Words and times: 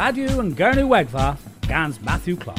radio 0.00 0.40
an 0.40 0.54
gurnu 0.54 0.88
wegva 0.88 1.36
gans 1.68 2.00
Matthew 2.00 2.34
Clark. 2.34 2.58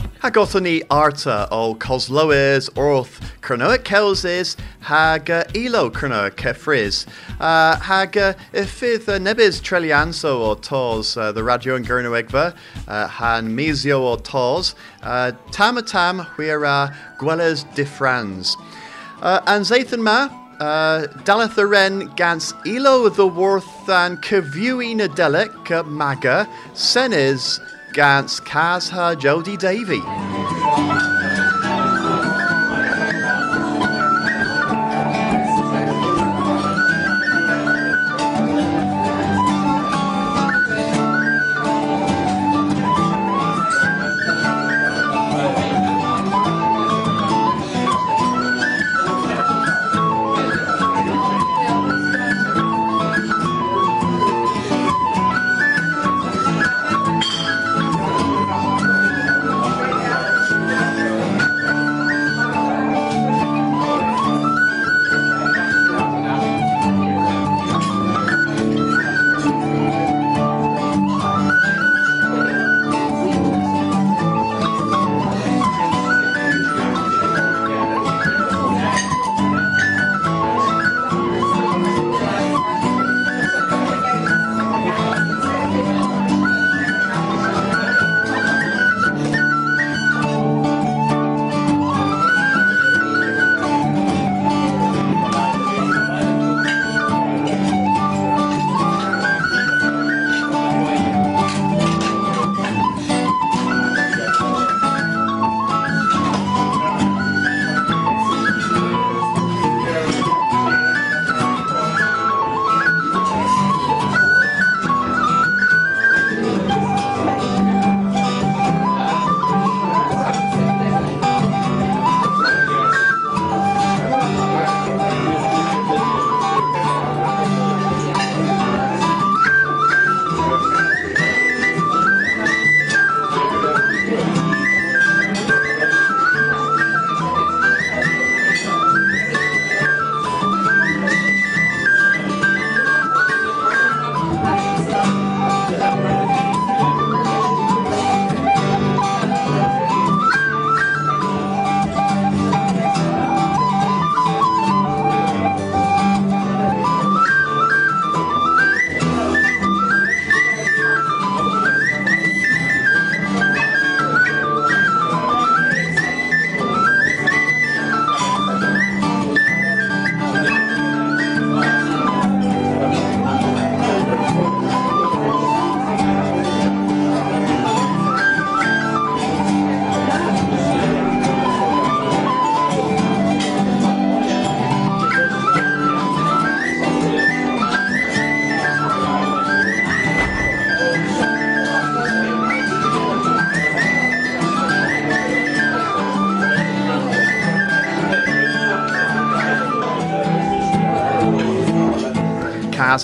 Ni 0.62 0.84
arta 0.92 1.47
o 1.49 1.74
Cosloes 1.74 2.70
orth 2.76 3.20
Cronoic 3.42 3.79
Kelses 3.79 4.56
hag 4.81 5.28
uh, 5.31 5.44
elo 5.56 5.90
Cronoic 5.90 6.35
Kefriz. 6.35 7.08
Uh, 7.40 7.78
hag 7.78 8.15
uh, 8.15 8.33
ifith 8.54 9.10
uh, 9.10 9.17
nebis 9.17 9.60
trelianso 9.60 10.40
o 10.49 10.54
tos 10.54 11.17
uh, 11.17 11.31
the 11.31 11.44
radio 11.44 11.76
and 11.76 11.88
Gurnuegva 11.88 12.56
uh, 12.88 13.08
han 13.08 13.49
misio 13.58 14.01
o 14.01 14.17
tos 14.17 14.76
uh, 15.01 15.31
tamatam 15.49 16.23
huira 16.35 16.95
de 17.73 17.85
Franz. 17.85 18.55
Uh, 19.20 19.41
and 19.48 19.66
Zathan 19.66 20.03
ma 20.03 20.41
uh, 20.62 21.07
Daleth 21.25 21.55
the 21.55 21.66
Ren 21.66 22.07
gans 22.16 22.53
elo 22.67 23.09
the 23.09 23.25
worth 23.25 23.89
and 23.89 24.21
Kavuin 24.21 24.99
Adelic 24.99 25.71
uh, 25.71 25.81
maga 25.83 26.47
senes 26.75 27.59
gans 27.93 28.39
Kazha 28.41 29.19
Jody 29.19 29.57
Davy. 29.57 30.02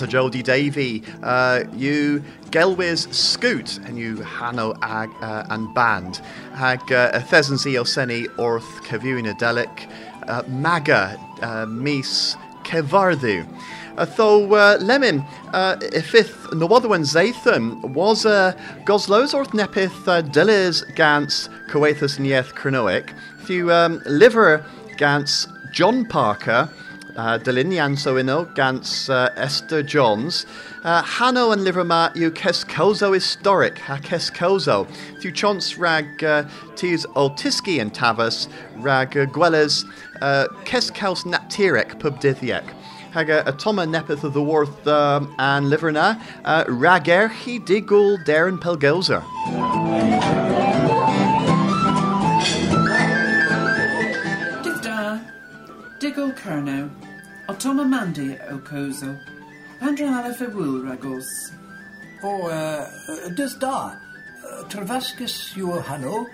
A 0.08 0.10
Jody 0.10 0.42
Davy, 0.42 1.02
uh, 1.22 1.64
you 1.76 2.24
Gelwiz 2.50 3.12
Scoot, 3.12 3.78
and 3.84 3.98
you 3.98 4.16
Hanno 4.22 4.74
Ag 4.80 5.10
uh, 5.20 5.44
and 5.50 5.74
Band, 5.74 6.22
Hag 6.54 6.80
uh, 6.90 7.20
Oseni 7.20 8.26
Orth 8.38 8.82
Kavuina 8.84 9.38
Delic, 9.38 9.90
uh, 10.26 10.42
Maga 10.48 11.18
uh, 11.42 11.66
Mis 11.66 12.36
Kevardu. 12.64 13.46
Though 14.16 14.54
uh, 14.54 14.78
Lemon, 14.80 15.20
uh, 15.52 15.76
ifith 15.76 16.32
Nawadwan 16.52 17.04
Zathan 17.04 17.82
was 17.90 18.24
uh, 18.24 18.52
Goslows 18.84 19.32
Nepith 19.48 20.08
uh, 20.08 20.22
Dilis 20.22 20.82
Gans 20.94 21.50
Coethus 21.68 22.18
Nieth 22.18 22.54
Cronoic, 22.54 23.10
few 23.40 23.70
um, 23.70 24.00
Liver 24.06 24.64
Gans 24.96 25.48
John 25.72 26.06
Parker, 26.06 26.70
uh, 27.18 28.18
ino 28.18 28.44
gans 28.54 29.10
uh, 29.10 29.30
Esther 29.36 29.82
Johns. 29.82 30.46
Uh, 30.84 31.02
Hanno 31.02 31.50
and 31.50 31.62
Liverma 31.62 32.14
you 32.14 32.30
Keskozo 32.30 33.12
historic 33.12 33.78
ha. 33.78 33.98
Few 35.20 35.32
chance 35.32 35.76
rag 35.76 36.24
uh, 36.24 36.48
tis 36.76 37.04
Oltiski 37.16 37.80
and 37.80 37.92
Tavas 37.92 38.48
rag 38.76 39.16
uh, 39.16 39.26
Gwellas 39.26 39.84
uh, 40.22 40.46
Keskaus 40.64 41.24
Naptirek 41.24 41.98
pub 41.98 42.20
dithiek. 42.20 42.64
Haga 43.12 43.42
Atoma 43.44 43.88
Nepeth 43.88 44.22
of 44.22 44.34
the 44.34 44.42
Worth 44.42 44.86
um, 44.86 45.34
and 45.38 45.66
Liverna 45.66 46.22
uh, 46.44 46.64
Ragerhi 46.64 47.58
Digul 47.66 48.24
Darren 48.24 48.58
Pelgozer. 48.58 49.24
Diggle 55.98 56.30
Kerno, 56.30 56.90
Otoma 57.48 57.88
Mandi 57.88 58.36
Okozo, 58.50 59.18
Pandrahala 59.80 60.36
Fewul 60.36 60.84
Ragos. 60.84 61.50
O, 62.22 62.46
uh, 62.46 62.86
dys 63.30 63.58
da. 63.58 63.96
Uh, 64.44 64.64
Trefasgus 64.68 65.56
yw 65.56 65.80
hanno, 65.80 66.26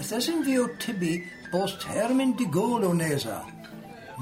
ethesyn 0.00 0.40
fi 0.42 0.56
o 0.58 0.64
tibi 0.80 1.18
bos 1.52 1.76
termyn 1.84 2.32
digol 2.38 2.88
o 2.88 2.94
nesa. 2.96 3.42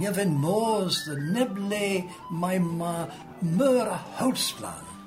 Ni 0.01 0.11
fen 0.13 0.35
mors 0.35 1.05
the 1.05 1.15
neble 1.15 2.11
mae 2.33 2.59
ma 2.59 3.07
myr 3.41 3.87
a. 3.87 4.01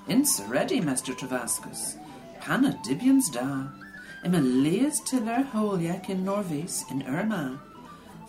Insa 0.07 0.49
ready, 0.49 0.79
Master 0.79 1.13
Travascus. 1.13 1.97
Panna 2.39 2.71
Dibians 2.87 3.29
da. 3.33 3.67
Ima 4.23 4.39
Leas 4.39 5.01
Tiller 5.01 5.43
Holiak 5.51 6.09
in 6.09 6.23
Norvis 6.23 6.89
in 6.89 7.01
Irma. 7.01 7.59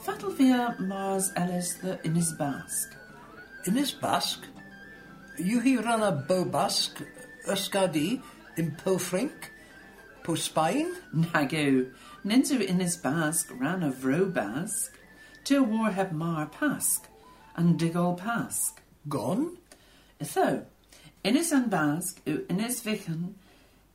Fatal 0.06 0.30
via 0.30 0.76
Mars 0.78 1.32
Ellis 1.34 1.74
the 1.82 1.98
Inis 2.04 2.30
Basque. 2.30 2.94
Ynys 3.66 3.92
Basg, 3.98 4.44
yw 5.36 5.58
hi 5.64 5.72
ran 5.82 6.04
a 6.06 6.12
bo 6.12 6.44
Basg, 6.44 7.00
ysgadi, 7.50 8.22
in 8.56 8.70
po 8.76 8.98
Spain? 10.36 10.94
Nago, 11.12 11.90
ninzu 12.24 12.60
in 12.60 12.78
his 12.78 12.96
bask 12.96 13.50
ran 13.58 13.82
a 13.82 13.90
vro 13.90 14.32
bask, 14.32 14.94
til 15.42 15.64
war 15.64 15.90
heb 15.90 16.12
mar 16.12 16.46
pask, 16.46 17.02
and 17.56 17.76
digol 17.76 18.16
pask. 18.16 18.78
Gone? 19.08 19.56
Itho, 20.20 20.66
Innis 21.24 21.50
an 21.50 21.68
bask 21.68 22.20
u 22.26 22.46
innis 22.48 22.80
vichen 22.84 23.34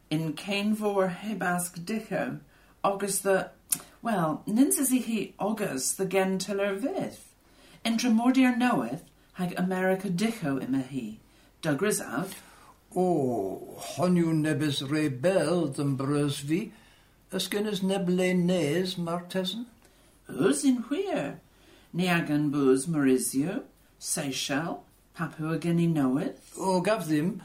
in 0.10 0.34
cain 0.34 0.76
vor 0.76 1.08
he 1.08 1.36
bask 1.36 1.86
dicho, 1.86 2.40
agus 2.84 3.20
the, 3.20 3.52
well, 4.02 4.44
ninsa 4.48 4.88
he 4.88 5.34
agus 5.40 5.94
the 5.94 6.06
gentiller 6.06 6.76
vith. 6.78 7.34
Intramordier 7.86 8.58
knoweth, 8.58 9.04
hag 9.34 9.54
America 9.58 10.10
dicho 10.10 10.58
ima 10.58 10.82
he, 10.82 11.20
Dougras 11.62 12.02
av, 12.02 12.36
O, 12.94 13.78
honu 13.78 14.34
nebis 14.34 14.82
rebel 14.90 15.68
den 15.68 15.98
brusvi, 15.98 16.72
ysgynnes 17.32 17.82
neble 17.82 18.34
nes 18.36 18.96
martesen? 18.96 19.66
Us 20.28 20.66
in 20.66 20.78
where? 20.90 21.40
Niagan 21.96 22.52
booz 22.52 22.88
Maurizio, 22.88 23.64
Seychelles, 23.98 24.80
Papua 25.14 25.58
Guinea 25.58 25.88
knoweth. 25.88 26.54
O, 26.58 26.82
gaf 26.82 27.08
ddim, 27.08 27.40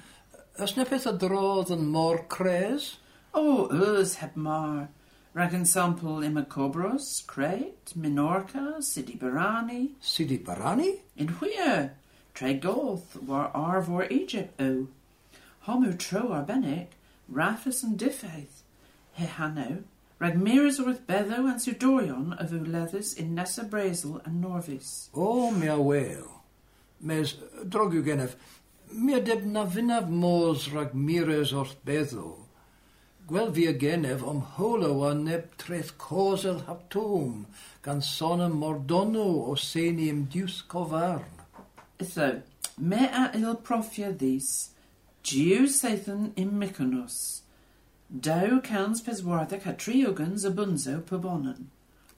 ys 0.58 0.74
nepeth 0.76 1.06
a 1.06 1.12
drodd 1.12 1.70
yn 1.70 1.86
mor 1.94 2.24
cres? 2.26 2.96
Oh, 3.32 3.66
us 3.66 4.16
heb 4.16 4.34
mar. 4.34 4.88
Ragan 5.36 5.66
sample 5.66 6.24
ima 6.24 6.44
Cobros, 6.44 7.22
Crete, 7.26 7.92
Minorca, 7.94 8.82
Sidi 8.82 9.18
Barani. 9.18 9.90
Sidi 10.00 10.38
Barani? 10.38 11.00
In 11.14 11.28
where? 11.28 11.92
Tregoth, 12.34 13.22
war 13.22 13.50
arvor 13.54 14.10
Egypt 14.10 14.58
o. 14.58 14.88
Homer 15.60 15.92
tro 15.92 16.28
arbenic, 16.30 16.86
Raphus 17.30 17.82
and 17.82 17.98
Diffaith. 17.98 18.62
He 19.12 19.26
hanno, 19.26 19.84
rag 20.18 20.40
miras 20.40 20.80
orth 20.80 21.06
beddo 21.06 21.46
and 21.46 21.60
Sudorion 21.60 22.32
of 22.42 22.52
ulevis 22.52 23.14
in 23.18 23.34
Nessa 23.34 23.64
Brazel 23.64 24.24
and 24.24 24.42
Norvis. 24.42 25.08
O, 25.14 25.50
mea 25.50 25.76
wel. 25.76 26.42
Mes, 27.02 27.34
drogu 27.62 28.02
genef, 28.02 28.36
mea 28.90 29.20
deb 29.20 29.44
na 29.44 29.66
vinaf 29.66 30.08
mos 30.08 30.70
rag 30.70 30.94
mires 30.94 31.52
orth. 31.52 31.76
Gwel 33.26 33.48
fi 33.54 33.64
y 33.66 33.72
genef 33.82 34.20
o'm 34.22 34.40
hwlew 34.54 35.00
a 35.02 35.08
neb 35.18 35.46
treth 35.58 35.88
cosel 35.98 36.60
hab 36.68 36.82
tŵm, 36.94 37.40
gan 37.82 38.02
son 38.08 38.42
y 38.44 38.46
mordonw 38.52 39.24
o 39.50 39.54
seni 39.58 40.06
ym 40.12 40.20
diws 40.30 40.60
cofarn. 40.74 41.24
So, 42.10 42.42
me 42.78 43.08
a 43.22 43.24
il 43.34 43.48
profia 43.70 44.12
ddys, 44.12 44.50
diw 45.26 45.66
saethyn 45.66 46.28
im 46.36 46.52
Mykonos, 46.60 47.18
daw 48.28 48.60
cans 48.70 49.02
peswarddeg 49.02 49.66
a 49.66 49.74
triogans 49.74 50.46
y 50.46 50.54
bunzo 50.60 50.96
per 51.10 51.18
bonan, 51.18 51.66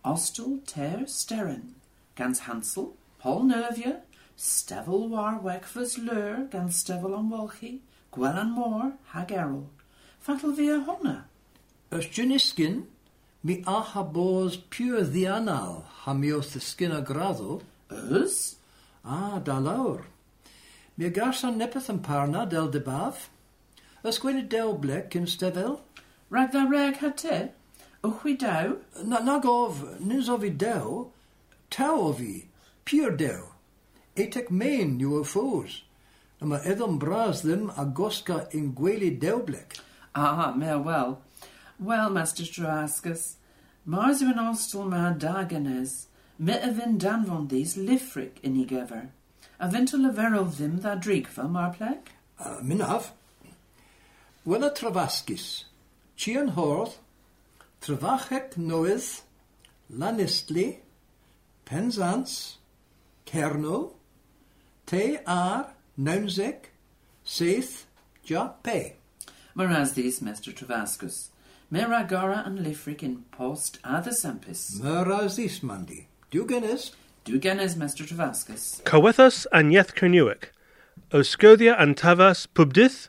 ostol 0.05 0.61
ter 0.67 1.07
steren, 1.07 1.73
gans 2.17 2.45
Hansel, 2.51 2.93
pol 3.19 3.45
Nervia, 3.49 4.03
Stefel 4.37 5.09
Warwick 5.09 5.65
fys 5.65 5.97
lur 5.97 6.45
gan 6.53 6.69
Stefel 6.69 7.15
on 7.15 7.31
Wolchi, 7.31 7.79
Gwelan 8.13 8.53
Moore, 8.53 8.93
hag 9.17 9.33
Errol, 9.33 9.71
Fatal 10.21 10.53
via 10.53 10.81
honna. 10.81 11.25
Ys 11.93 12.07
gynisgyn, 12.13 12.85
mi 13.43 13.63
a 13.67 13.81
ha 13.81 14.03
bos 14.03 14.57
pure 14.57 15.03
ddianal 15.07 15.83
ha 16.03 16.13
mi 16.15 16.33
oth 16.33 16.57
y 16.59 16.61
sgyn 16.61 16.93
a 16.93 17.01
graddo, 17.01 17.61
Us? 17.91 18.57
Ah, 19.05 19.39
da 19.39 19.59
lawr. 19.59 20.05
Mi 20.97 21.09
garsan 21.11 21.57
nepeth 21.57 21.89
yn 21.89 22.03
parna 22.05 22.45
del 22.45 22.69
de 22.69 22.81
baf. 22.81 23.29
Ys 24.05 24.19
gwedi 24.21 24.43
del 24.49 24.75
blec 24.83 25.17
yn 25.17 25.27
stefel? 25.27 25.79
Rag 26.31 26.53
tha 26.53 26.67
reg 26.69 27.01
ha 27.01 27.11
te? 27.11 27.39
Uchwi 28.05 28.37
dau? 28.39 28.77
Na, 29.03 29.21
nag 29.25 29.47
of, 29.49 29.81
nys 30.01 30.29
o 30.29 30.37
fi 30.39 30.51
dew, 30.51 31.09
taw 31.71 31.97
o 32.11 32.13
fi, 32.13 32.49
pure 32.85 33.15
dew. 33.17 33.49
Etek 34.17 34.51
main 34.51 34.99
yw 35.01 35.21
o 35.21 35.25
ffws. 35.25 35.81
Na 36.41 36.53
ma 36.53 36.61
eddom 36.63 36.99
bras 37.03 37.43
ddim 37.43 37.71
a 37.75 37.87
gosga 37.87 38.45
yn 38.55 38.75
gweli 38.77 39.11
dew 39.19 39.41
blec. 39.47 39.79
Ah, 40.21 40.53
well. 40.57 41.23
Well, 41.79 42.11
Master 42.11 42.43
Straaskus, 42.43 43.35
Mars 43.85 44.21
yn 44.21 44.41
ostel 44.43 44.89
ma 44.91 45.13
dagenes, 45.15 46.07
me 46.39 46.55
a 46.59 46.73
vin 46.73 46.99
danvon 46.99 47.47
these 47.49 47.77
lifric 47.77 48.41
in 48.43 48.57
i 48.59 48.65
gever. 48.67 49.11
A 49.61 49.69
vin 49.71 49.87
leverol 49.87 50.51
ddim 50.51 50.81
dda 50.81 50.97
drigfa 51.01 51.49
mar 51.49 51.71
plec? 51.77 52.11
Uh, 52.41 52.59
trafasgis. 54.75 55.65
Chian 56.17 56.49
hordd, 56.59 56.99
trafachec 57.81 58.57
noedd, 58.59 59.23
lanistli, 59.89 60.69
Penzance, 61.65 62.59
Cerno, 63.25 63.93
Te 64.85 65.21
ar, 65.25 65.75
Naumsec, 65.97 66.73
Seith, 67.25 67.85
Ja 68.25 68.49
Pe. 68.49 68.99
Maras 69.59 69.95
these, 69.95 70.23
Master 70.23 70.53
Travascus. 70.53 71.31
Me 71.69 71.81
ragara 71.81 72.47
and 72.47 72.61
lifric 72.61 73.03
in 73.03 73.25
post 73.33 73.81
adda 73.83 74.11
sampis. 74.11 74.79
Myras 74.81 75.37
is 75.37 75.65
mandi. 75.65 76.07
Dugenes, 76.31 76.93
Du 77.25 77.41
genes, 77.41 77.75
Master 77.75 78.05
Travascus. 78.05 78.81
Cowethus 78.85 79.49
and 79.51 79.73
Yeth 79.73 79.97
Cernuic, 79.97 80.51
Oscodia 81.11 81.75
and 81.77 81.97
Tavas 81.97 82.47
Pubdith, 82.47 83.09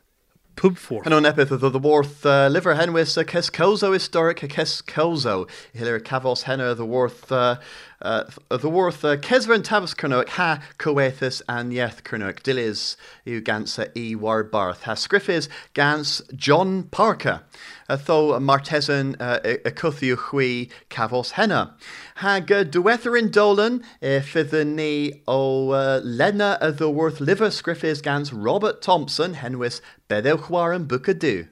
Pub 0.56 0.76
4. 0.76 1.04
Hano 1.04 1.20
nepeth 1.22 1.50
of 1.50 1.72
the 1.72 1.78
worth 1.78 2.26
uh, 2.26 2.48
liver 2.48 2.74
henwis 2.74 3.16
a 3.16 3.24
kescozo 3.24 3.92
historic 3.92 4.42
a 4.42 4.48
kescozo. 4.48 5.48
Hilir 5.74 6.00
cavos 6.00 6.42
henna 6.42 6.74
the 6.74 6.84
worth 6.84 7.32
uh, 7.32 7.56
uh, 8.02 8.24
the 8.48 8.68
worth 8.68 9.04
uh, 9.04 9.16
Kesvern 9.16 9.62
Tavis 9.62 9.94
Kernoic 9.94 10.28
ha 10.30 10.62
coethus 10.78 11.42
and 11.48 11.72
yeth 11.72 12.02
Kernoic 12.02 12.40
dilis 12.42 12.96
u 13.24 13.40
gansa 13.40 13.94
e 13.96 14.14
war 14.14 14.42
barth 14.42 14.82
ha 14.82 14.92
scriffis 14.92 15.48
gans 15.74 16.22
John 16.34 16.84
Parker. 16.84 17.42
Uh, 17.88 17.96
tho 17.96 18.38
martesan 18.40 19.16
uh, 19.20 19.40
cuthiu 19.70 20.16
hui 20.16 20.68
cavos 20.90 21.32
henna. 21.32 21.74
Hag 22.20 22.48
duetherin 22.48 23.30
dolan 23.32 23.82
e 24.02 24.20
fydden 24.20 24.76
ni 24.76 25.22
o 25.26 25.70
uh, 25.70 26.02
lena 26.04 26.58
worth 26.90 27.18
liver 27.18 27.46
scriffis 27.46 28.02
gans 28.02 28.30
Robert 28.30 28.82
Thompson 28.82 29.36
henwis 29.36 29.80
bedewchwar 30.10 30.76
and 30.76 30.86
bookadu. 30.86 31.48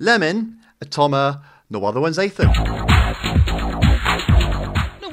Lemon, 0.00 0.58
a 0.80 0.86
toma, 0.86 1.44
no 1.70 1.84
other 1.84 2.00
one's 2.00 2.18
Ethan. 2.18 2.48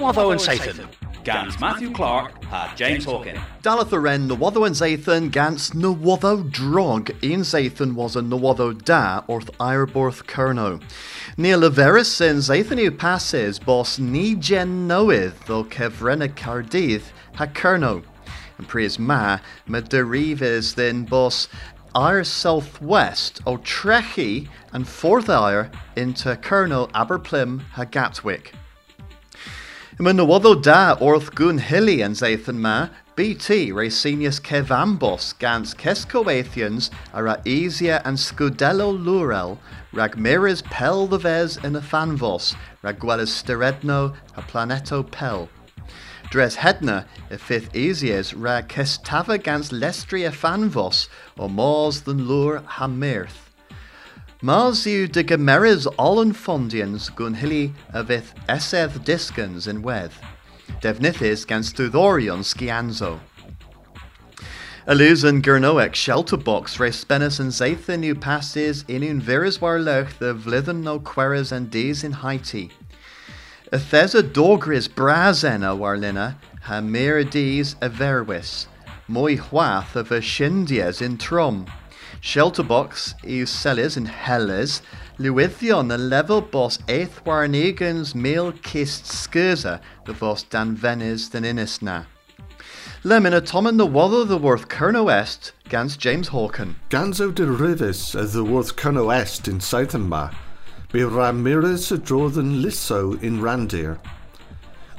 other 0.01 0.25
one's 0.25 0.43
Satan. 0.43 0.89
Gans 1.23 1.59
Matthew 1.59 1.91
Clark 1.91 2.43
had 2.45 2.75
James 2.75 3.05
Hawkin. 3.05 3.39
Dalatharen 3.61 4.29
Nawatho 4.29 4.65
and 4.65 4.75
Zathan 4.75 5.29
gans 5.29 5.71
Nawatho 5.71 6.49
drog. 6.49 7.11
Ian 7.21 7.41
Zathan 7.41 7.93
was 7.93 8.15
a 8.15 8.21
Nawatho 8.21 8.83
da 8.83 9.21
orth 9.27 9.49
Ireborth 9.59 10.23
Kerno. 10.23 10.81
Near 11.37 11.57
Leveris 11.57 12.21
in 12.21 12.37
Zathanu 12.37 12.97
passes 12.97 13.59
boss 13.59 13.99
ni 13.99 14.35
gen 14.35 14.87
knoweth 14.87 15.45
though 15.45 15.65
kevrena 15.65 16.29
cardith 16.29 17.11
ha 17.35 17.45
Kerno. 17.47 18.03
And 18.57 18.67
prius 18.67 18.97
ma 18.97 19.39
ma 19.67 19.81
derives 19.81 20.75
then 20.75 21.03
boss 21.03 21.49
Ire 21.93 22.23
southwest 22.23 23.41
o 23.45 23.57
Trechi 23.57 24.47
and 24.71 24.87
Forth 24.87 25.29
Ire 25.29 25.69
into 25.97 26.35
Kerno 26.37 26.89
Aberplim 26.91 27.61
ha 27.71 27.83
Gatwick. 27.83 28.53
Yma 29.99 30.13
nywoddo 30.15 30.55
da 30.63 30.95
orth 31.03 31.33
gwn 31.35 31.57
hili 31.59 31.97
yn 32.05 32.13
zeithyn 32.15 32.61
ma, 32.63 32.87
BT 33.17 33.73
Racinius 33.75 34.37
Kevambos 34.39 35.33
gans 35.39 35.73
Kescoathians 35.73 36.87
ara 37.13 37.35
Esia 37.43 38.01
and 38.05 38.17
Scudello 38.17 38.93
Lurel, 38.95 39.57
rag 39.91 40.15
miris 40.15 40.63
pel 40.63 41.05
the 41.05 41.17
ves 41.17 41.57
in 41.57 41.75
a 41.75 41.81
fanvos, 41.81 42.55
rag 42.81 42.97
steredno 43.01 44.15
a 44.37 44.41
planeto 44.41 45.03
pel. 45.03 45.49
Dres 46.31 46.55
hedna 46.55 47.03
y 47.29 47.35
fifth 47.35 47.73
Esias 47.73 48.33
rag 48.33 48.69
Kestava 48.69 49.37
gans 49.37 49.71
lestria 49.71 50.31
fanvos, 50.31 51.09
or 51.37 51.49
mors 51.49 52.03
than 52.03 52.25
lure 52.25 52.63
ha 52.65 52.87
mirth. 52.87 53.48
Mars 54.41 54.85
de 54.85 55.21
gymeris 55.21 55.85
olyn 55.99 56.31
fondians 56.31 57.09
gwn 57.11 57.33
hili 57.41 57.73
a 57.91 58.05
fydd 58.07 58.29
esedd 58.47 58.93
disgans 59.03 59.65
yn 59.67 59.81
wedd. 59.83 60.13
Defnyddus 60.79 61.43
gan 61.45 61.59
stwddorion 61.67 62.45
sgianzo. 62.47 63.19
Shelter 65.93 66.37
box 66.37 66.79
re 66.79 66.89
spennis 66.89 67.41
yn 67.41 67.51
zeithyn 67.51 68.21
passes 68.21 68.85
in 68.87 69.03
un 69.03 69.19
virus 69.19 69.59
war 69.59 69.77
the 69.83 70.33
vlydden 70.33 70.83
no 70.83 70.99
queres 70.99 71.51
and 71.51 71.69
days 71.69 72.05
in 72.05 72.13
Haiti. 72.13 72.71
Y 73.73 73.77
thesa 73.77 74.23
dogris 74.23 74.87
brazena 74.87 75.77
war 75.77 75.97
lina 75.97 76.37
ha 76.61 76.79
merides 76.79 77.75
a 77.81 77.89
verwis, 77.89 78.67
mwy 79.09 79.37
hwath 79.37 79.97
of 79.97 80.11
a 80.11 80.21
shindies 80.21 81.01
in 81.01 81.17
trom. 81.17 81.65
Shelterbox 82.21 83.15
is 83.23 83.49
sellers 83.49 83.95
in 83.95 84.05
Helles, 84.05 84.81
Lewithion 85.17 85.93
a 85.93 85.97
level 85.97 86.41
boss 86.41 86.77
eighth 86.89 87.21
warnegans 87.23 88.13
kist 88.61 89.05
skirza, 89.05 89.79
the 90.05 90.13
boss 90.13 90.43
dan 90.43 90.75
venis 90.75 91.31
than 91.31 91.43
innisna. 91.43 92.05
Lemon 93.05 93.33
a 93.33 93.39
Tom 93.39 93.67
and 93.67 93.79
the 93.79 93.85
Wather 93.85 94.25
the 94.25 94.37
Worth 94.37 94.67
Kerno 94.67 95.05
West, 95.05 95.53
Gans 95.69 95.95
James 95.95 96.29
Hawken. 96.29 96.75
Ganzo 96.89 97.33
de 97.33 97.45
Rivis 97.45 98.11
the 98.11 98.43
Worth 98.43 98.75
Kerno 98.75 99.09
Est 99.15 99.47
in 99.47 99.59
Southernma, 99.59 100.33
be 100.91 101.03
Ramirez 101.05 101.89
a 101.91 101.97
Jordan 101.97 102.61
Lisso 102.61 103.13
in 103.23 103.39
Randir. 103.39 103.97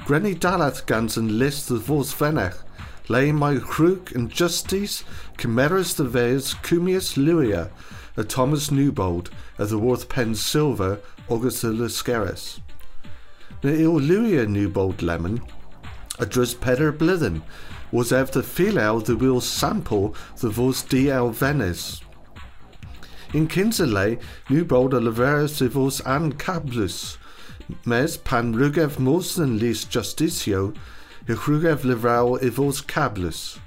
Grenny 0.07 0.35
Dalath 0.35 0.87
gans 0.87 1.19
and 1.19 1.33
list 1.33 1.69
the 1.69 1.77
Vos 1.77 2.15
Venech, 2.15 2.57
lay 3.09 3.33
my 3.33 3.59
crook 3.59 4.15
and 4.15 4.31
justice, 4.31 5.05
chimeras 5.39 5.95
the 5.95 6.05
Vez, 6.05 6.55
Cumius 6.55 7.17
Luia, 7.17 7.71
a 8.17 8.25
Thomas 8.25 8.71
Newbold, 8.71 9.31
a 9.59 9.67
the 9.67 9.79
Worth 9.79 10.09
Pen 10.09 10.35
Silver, 10.35 11.01
August 11.29 11.63
the 11.63 11.69
Lascaris. 11.69 12.61
Na 13.63 13.71
Luia 13.71 14.47
Newbold 14.49 15.03
Lemon, 15.03 15.43
a 16.19 16.27
Drus 16.27 16.55
Peder 16.55 16.93
Blithen, 16.93 17.43
was 17.93 18.13
after 18.13 18.41
Philel 18.41 19.05
the 19.05 19.17
will 19.17 19.41
sample 19.41 20.15
the 20.39 20.49
Vos 20.49 20.83
DL 20.83 21.33
Venice. 21.33 22.01
In 23.33 23.47
Kinselay, 23.47 24.19
Newbold 24.49 24.93
a 24.95 25.01
Laveras 25.01 25.67
Vos 25.69 26.01
and 26.01 26.39
Cablus, 26.39 27.17
mes 27.85 28.17
pan 28.17 28.55
rugev 28.55 28.99
mosen 28.99 29.59
lis 29.59 29.85
justicio, 29.85 30.75
y 31.29 31.35
rugev 31.35 31.83
livrau 31.85 32.39
ivos 32.43 32.81
cablus. 32.81 33.59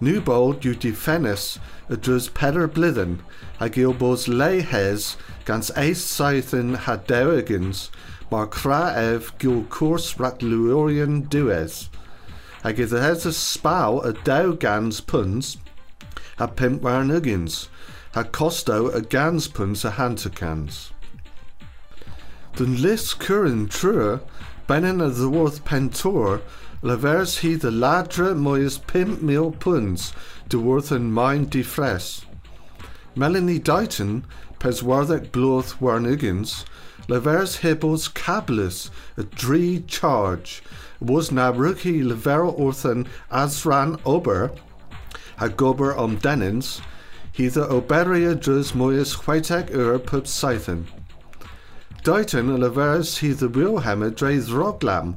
Newbold 0.00 0.64
yw 0.64 0.76
defenus 0.78 1.58
y 1.90 1.96
drws 1.96 2.28
peder 2.32 2.68
blydden, 2.68 3.18
ag 3.60 3.78
il 3.78 3.92
bos 3.92 4.28
lei 4.28 4.60
hes 4.60 5.16
gans 5.44 5.70
eis 5.76 6.02
saithin 6.04 6.76
hadewigans, 6.86 7.88
mar 8.30 8.46
gil 8.46 9.64
cwrs 9.64 10.18
rat 10.20 10.40
luorian 10.40 11.28
dues. 11.28 11.88
Ag 12.64 12.78
iddo 12.78 13.00
hes 13.00 13.26
y 13.26 13.32
spaw 13.32 14.02
y 14.04 14.12
dew 14.24 14.54
gans 14.54 15.00
puns, 15.00 15.56
a 16.38 16.46
pimp 16.46 16.82
warnugins, 16.82 17.68
a 18.14 18.24
costo 18.24 18.90
y 18.96 19.00
gans 19.00 19.48
puns 19.48 19.84
a 19.84 19.92
hantakans. 19.92 20.90
Den 22.56 22.82
lis 22.82 23.14
curran 23.14 23.68
true, 23.68 24.20
bennen 24.66 25.00
a 25.00 25.08
the 25.08 25.28
worth 25.28 25.64
pentor, 25.64 26.40
levers 26.82 27.38
he 27.38 27.54
the 27.54 27.70
ladra 27.70 28.36
moyes 28.36 28.78
pimp 28.86 29.20
mil 29.20 29.50
puns, 29.50 30.12
de 30.48 30.58
worth 30.58 30.92
and 30.92 31.12
mind 31.12 31.50
defres. 31.50 32.24
Melanie 33.16 33.58
Dighton, 33.58 34.24
pes 34.58 34.82
warthek 34.82 35.32
bloth 35.32 35.80
warnugins, 35.80 36.64
levers 37.08 37.58
hibbos 37.58 38.12
cablus, 38.12 38.90
a 39.16 39.24
dree 39.24 39.80
charge, 39.80 40.62
was 41.00 41.32
na 41.32 41.50
rookie 41.50 42.02
levero 42.02 42.56
orthan 42.58 43.06
asran 43.30 44.00
ober, 44.04 44.52
a 45.40 45.48
gober 45.48 45.96
om 45.96 46.16
denins, 46.18 46.80
he 47.32 47.48
the 47.48 47.68
oberia 47.68 48.34
drus 48.34 48.72
moyes 48.72 49.16
whitek 49.24 49.74
ur 49.74 49.98
pub 49.98 50.24
scythen. 50.24 50.86
Dighton 52.02 52.50
a 52.50 52.58
leveres 52.58 53.18
he 53.18 53.32
the 53.32 53.48
draith 53.48 54.48
roglam, 54.48 55.16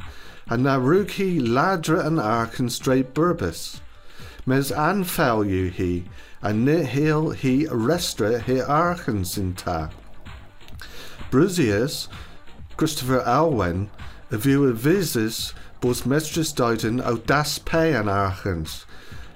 and 0.52 0.66
na 0.66 0.78
rúki 0.78 1.40
ladra 1.40 2.06
an 2.06 2.18
arkan 2.18 2.70
straight 2.70 3.14
burbis. 3.14 3.80
Mes 4.46 4.70
an 4.70 5.06
anfel 5.06 5.50
you 5.50 5.70
he, 5.70 6.04
and 6.42 6.66
ne 6.66 6.84
heal 6.84 7.30
he 7.30 7.66
restra 7.68 8.42
he 8.42 8.56
arkans 8.56 9.38
in 9.38 9.54
ta. 9.54 9.90
Brusius, 11.30 12.10
Christopher 12.76 13.22
Alwen, 13.26 13.90
a 14.30 14.38
view 14.38 14.66
of 14.66 14.78
visis, 14.78 15.54
bos 15.80 16.02
mestris 16.02 16.54
Dighton 16.54 17.00
o 17.00 17.16
das 17.16 17.58
pay 17.58 17.94
an 17.94 18.08
arkans. 18.08 18.84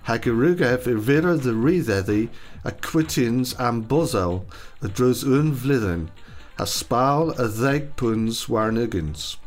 Hagerugev 0.07 0.83
irvira 0.83 1.41
the 1.41 1.51
ridedi, 1.51 2.27
a 2.65 2.71
quitians 2.73 3.57
am 3.57 3.85
bozel, 3.85 4.43
a 4.81 4.89
drus 4.89 5.23
un 5.23 5.55
vlithen, 5.55 6.09
a 6.59 6.67
spal 6.67 7.29
a 7.39 7.47
ddeg 7.47 7.95
puns 7.95 8.47
warnugins. 8.47 9.37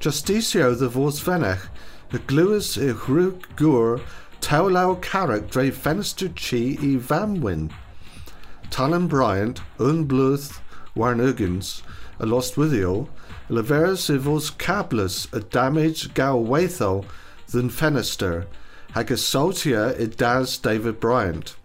Justicio 0.00 0.78
the 0.78 0.88
vos 0.88 1.20
venech, 1.20 1.68
a 2.12 2.18
gluas 2.18 2.76
i 2.78 2.92
hrwg 2.92 3.42
gŵr, 3.56 4.00
tawlaw 4.40 4.94
carrac 5.02 5.50
dre 5.50 5.72
fenster 5.72 6.28
chi 6.36 6.78
i 6.80 6.96
famwyn. 6.96 7.72
Talon 8.70 9.08
Bryant, 9.08 9.60
un 9.80 10.06
bluth 10.06 10.60
warnugins, 10.94 11.82
a 12.20 12.26
lost 12.26 12.54
withio, 12.54 13.08
leveras 13.50 14.08
i 14.08 14.16
vos 14.16 14.52
cablus 14.52 15.26
a 15.32 15.40
damage 15.40 16.14
gau 16.14 16.36
weitho 16.36 17.04
than 17.48 17.68
fenester, 17.68 18.46
hag 18.92 19.08
saltia 19.08 20.00
i 20.00 20.06
das 20.06 20.56
David 20.58 21.00
Bryant. 21.00 21.56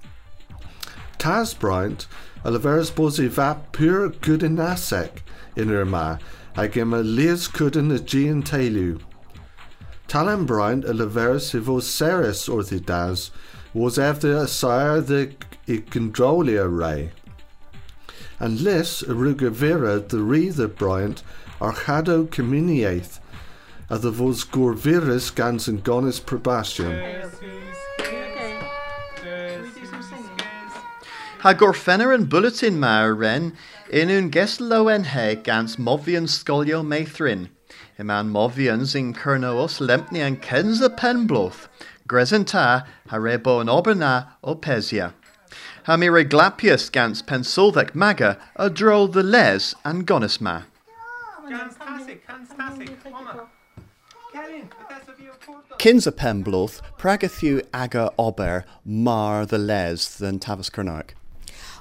Taz 1.19 1.53
Bryant, 1.53 2.07
a 2.43 2.49
leveras 2.49 2.89
bos 2.93 3.19
i 3.19 3.27
vap 3.27 3.71
pure 3.73 4.09
good 4.09 4.41
in 4.41 4.55
asek 4.55 5.21
in 5.55 5.69
Irma, 5.69 6.17
ag 6.55 6.77
im 6.77 6.93
a 6.93 7.01
lias 7.01 7.47
cudden 7.47 7.91
a 7.91 7.99
gian 7.99 8.43
tailu. 8.43 9.01
Talon 10.07 10.45
Bryant 10.45 10.85
a 10.85 10.93
leveras 10.93 11.55
i 11.55 11.59
vos 11.59 11.87
seris 11.87 12.47
orthi 12.47 12.83
das, 12.85 13.31
was 13.73 13.97
after 13.97 14.37
a 14.37 14.47
sire 14.47 15.01
the 15.01 15.33
i 15.67 15.83
controlia 15.89 16.67
ray. 16.67 17.11
And 18.39 18.61
lis 18.61 19.01
a 19.01 19.15
rugavera 19.15 20.07
the 20.07 20.19
re 20.19 20.49
the 20.49 20.67
Bryant 20.67 21.23
archado 21.59 22.27
communiath, 22.29 23.19
a 23.89 23.97
the 23.97 24.11
vos 24.11 24.43
gorviris 24.43 25.33
gans 25.33 25.67
and 25.67 25.83
gonis 25.83 26.23
probation. 26.23 26.91
Ha 31.39 31.53
gorfenner 31.53 32.13
an 32.13 32.25
bulletin 32.25 32.79
mar 32.79 33.13
ren 33.13 33.53
inún 33.93 34.31
geslo 34.31 34.93
en 34.93 35.03
he 35.03 35.35
gans 35.35 35.77
movian 35.77 36.27
scolio 36.27 36.83
meithrin. 36.83 37.49
Iman 37.99 38.31
movians 38.31 38.95
in 38.95 39.13
kernoos 39.13 39.79
lempni 39.79 40.25
an 40.25 40.37
kenza 40.37 40.89
penbloth. 40.89 41.67
Gresenta 42.07 42.85
ha 43.07 43.17
rebo 43.17 43.61
an 43.61 43.67
oberna 43.67 44.29
o 44.43 44.55
pesia. 44.55 45.13
Ha 45.83 45.95
mi 45.95 46.07
reglapius 46.07 46.91
gans 46.91 47.21
pensulvec 47.21 47.93
maga 47.93 48.39
a 48.55 48.67
drol 48.67 49.11
the 49.13 49.21
les 49.21 49.75
an 49.85 50.03
gonisma. 50.03 50.63
Kinza 55.77 56.11
penbloth 56.11 56.81
pragathu 56.97 57.61
aga 57.71 58.11
ober 58.17 58.65
mar 58.83 59.45
the 59.45 59.59
les 59.59 60.17
than 60.17 60.39
Tavis 60.39 60.71
Kernoak. 60.71 61.11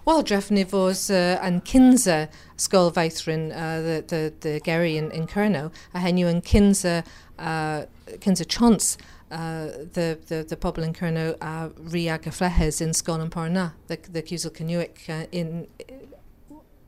Wel, 0.04 0.24
drefni 0.24 0.64
fos 0.66 1.10
uh, 1.10 1.38
Kinza 1.64 2.28
sgol 2.56 2.90
feithrin 2.92 3.52
uh, 3.52 3.80
the, 3.80 4.04
the, 4.08 4.32
the 4.40 4.60
Gary 4.60 4.96
in, 4.96 5.12
in 5.12 5.28
Cerno, 5.28 5.70
a 5.94 5.98
henw 5.98 6.26
yn 6.26 6.42
Kinza, 6.42 7.04
uh, 7.38 7.84
Kinza 8.18 8.44
Chons, 8.44 8.98
uh, 9.30 9.68
the, 9.92 10.18
the, 10.26 10.42
the 10.42 10.56
pobl 10.56 10.82
yn 10.82 10.92
Cerno 10.92 11.36
a 11.40 11.70
ri 11.78 12.08
ag 12.08 12.26
y 12.26 12.34
flehes 12.34 12.80
in 12.80 12.90
sgol 12.90 13.22
Parna, 13.30 13.74
the, 13.86 13.96
the 14.10 14.22
Cusel 14.22 14.50
Canuic 14.50 15.08
uh, 15.08 15.26
in, 15.30 15.68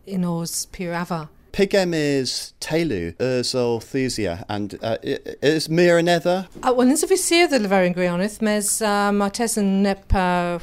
in 0.07 0.23
Pur 0.73 0.93
Ava. 0.93 1.31
Pigem 1.55 1.95
is 1.95 2.53
Telu, 2.59 3.15
ys 3.21 3.55
o 3.55 3.79
Thesia, 3.79 4.45
and 4.49 4.77
uh, 4.83 4.97
is 5.05 5.69
Mir 5.69 5.99
another? 5.99 6.49
Uh, 6.61 6.73
Wel, 6.75 6.89
nes 6.89 7.05
i 7.05 7.07
fi 7.07 7.15
sir 7.15 7.47
lefer 7.47 7.87
yn 7.87 7.95
gwirionedd, 7.95 8.41
mes 8.43 8.71
uh, 8.83 9.13
mae 9.15 9.31
tes 9.31 9.55
yn 9.63 9.69
nep 9.85 10.17
uh, 10.19 10.59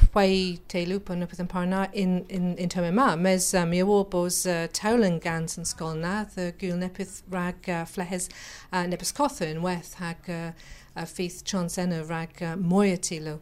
teilwp 0.68 1.14
yn 1.14 1.24
ypeth 1.24 1.40
yn 1.40 1.48
parna 1.48 1.86
in, 1.96 2.18
in, 2.28 2.52
in 2.60 2.68
tymau 2.68 2.92
ma. 2.92 3.08
Mes 3.16 3.48
uh, 3.56 3.64
mi 3.64 3.80
o 3.80 4.02
bos 4.04 4.42
uh, 4.44 4.66
tawlen 4.76 5.16
gans 5.24 5.56
yn 5.56 5.64
sgol 5.64 5.96
na, 5.96 6.26
the 6.36 6.52
nepeth 6.76 7.22
rag 7.32 7.72
uh, 7.72 7.86
flehes 7.88 8.28
uh, 8.70 8.84
nepeth 8.84 9.16
cotha 9.16 9.48
yn 9.48 9.64
weth 9.64 9.94
hag 9.94 10.28
uh, 10.28 10.52
uh, 10.92 11.08
ffeith 11.08 11.40
chons 11.48 11.80
enw 11.80 12.04
rag 12.04 12.36
uh, 12.44 12.52
mwy 12.60 12.92
a 12.92 13.00
teilw 13.00 13.38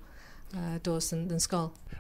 uh, 0.55 0.79
dos 0.87 1.11
yn, 1.19 1.27
yn. 1.35 1.43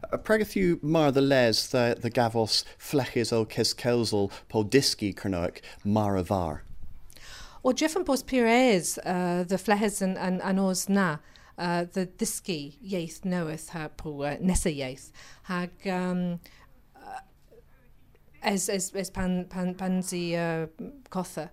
Uh, 0.02 0.16
Pragathu 0.16 0.82
mar 0.82 1.12
the 1.12 1.20
les 1.20 1.68
the, 1.68 1.96
the 2.00 2.10
gavos 2.10 2.64
flechis 2.78 3.32
o 3.32 3.44
kes 3.44 3.74
kelsel 3.74 4.30
po 4.48 4.64
diski 4.64 5.14
Kernoak 5.14 5.60
mar 5.84 6.16
avar. 6.16 6.62
O 7.62 7.72
Jeff 7.72 7.94
yn 7.94 8.04
bos 8.04 8.22
Pires, 8.22 8.96
uh, 9.04 9.44
the 9.46 9.58
flehes 9.58 10.00
yn, 10.00 10.16
yn, 10.16 10.40
yn 10.40 10.58
os 10.58 10.88
na, 10.88 11.18
uh, 11.58 11.84
the 11.84 12.06
dysgu 12.06 12.72
ieith 12.80 13.20
newydd 13.28 13.68
ha 13.74 13.88
po 14.00 14.22
uh, 14.22 14.36
nesa 14.40 14.72
ieith. 14.72 15.10
Hag 15.42 15.70
um, 15.86 16.40
uh, 16.96 17.20
as, 18.42 18.70
as, 18.70 18.90
as 18.94 19.10
pan, 19.10 19.44
pan, 19.44 19.74
pan 19.74 20.00
zi 20.00 20.36
uh, 20.36 20.66
cotha. 21.10 21.50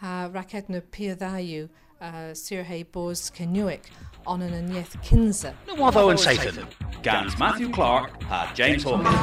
Ha 0.00 0.30
raced 0.32 0.72
nhw 0.72 0.80
pyr 0.90 1.20
ddaiw 1.20 1.68
uh, 2.00 2.32
Sir 2.32 2.64
Hay 2.64 2.82
Bos 2.82 3.28
Kenuic 3.30 3.92
on 4.26 4.42
an 4.42 4.52
Anyeth 4.52 4.96
Kinza. 5.02 5.54
No 5.66 5.74
Watho 5.76 6.10
and 6.10 6.20
Satan. 6.20 6.66
Gans 7.02 7.38
Matthew 7.38 7.70
Clark 7.70 8.10
a 8.30 8.48
James 8.54 8.82
Hawkins. 8.84 9.14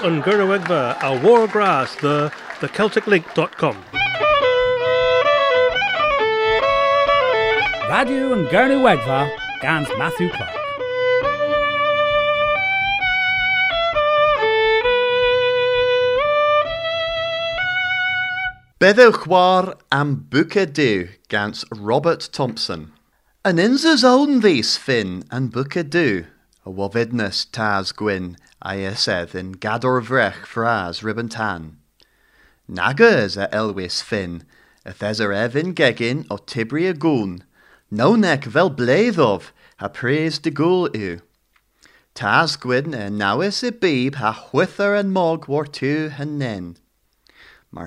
Radio 0.00 0.16
yn 0.16 0.22
Gyrnywegfa 0.24 0.96
a 1.02 1.10
Wargrass, 1.20 1.94
the, 2.00 2.32
thecelticlink.com. 2.60 3.76
Radio 7.90 8.30
yn 8.32 8.46
Gyrnywegfa 8.48 9.28
gans 9.60 9.92
Matthew 9.98 10.30
Clark. 10.30 10.56
Beddewch 18.80 19.26
war 19.26 19.76
am 19.92 20.24
Bwca 20.30 20.64
Dew 20.72 21.08
gans 21.28 21.66
Robert 21.76 22.32
Thompson. 22.32 22.92
Yn 23.44 23.58
inses 23.58 24.02
own 24.04 24.40
these 24.40 24.78
fin 24.78 25.24
an 25.30 25.50
Bwca 25.50 25.84
A 26.66 26.70
wofidness 26.70 27.46
tas 27.50 27.90
gwyn, 27.92 28.36
a 28.60 28.74
ysedd 28.76 29.32
yn 29.34 29.52
gador 29.64 30.02
frech 30.04 30.44
fras 30.44 31.02
ribbon 31.02 31.30
tan. 31.32 31.78
Nagas 32.68 33.38
a 33.40 33.48
elwys 33.48 34.02
fin, 34.02 34.42
y 34.84 34.92
theser 34.92 35.32
efin 35.32 35.72
gegin 35.74 36.26
o 36.28 36.36
tibri 36.36 36.84
y 36.90 36.92
gwn, 36.92 37.40
nawnec 37.90 38.44
fel 38.44 38.68
bleiddof 38.70 39.54
ha 39.78 39.88
pres 39.88 40.38
dy 40.44 40.52
gwl 40.60 40.90
yw. 40.92 41.14
Tas 42.12 42.58
gwyn 42.60 42.92
e 42.92 43.08
nawys 43.08 43.62
y 43.64 43.72
bib 43.72 44.20
ha 44.20 44.34
chwyther 44.50 44.98
yn 45.00 45.16
mog 45.16 45.48
war 45.48 45.64
tu 45.64 46.10
hynnen. 46.18 46.76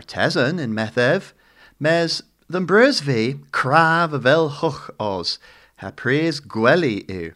Tesan 0.08 0.58
in 0.60 0.74
methef, 0.74 1.34
mes 1.80 2.24
ddyn 2.50 2.66
brys 2.66 3.06
fi 3.06 3.38
craf 3.52 4.18
fel 4.26 4.50
hwch 4.64 4.90
os, 4.98 5.38
ha 5.78 5.92
pres 5.92 6.42
gwely 6.42 7.06
yw. 7.06 7.34